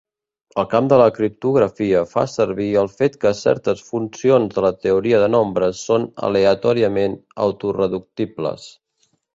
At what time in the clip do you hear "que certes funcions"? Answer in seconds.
3.25-4.57